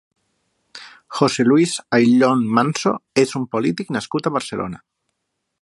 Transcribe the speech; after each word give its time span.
José 1.17 1.43
Luis 1.49 1.75
Ayllón 1.99 2.43
Manso 2.59 2.97
és 3.27 3.37
un 3.41 3.47
polític 3.55 3.97
nascut 3.99 4.31
a 4.31 4.37
Barcelona. 4.39 4.85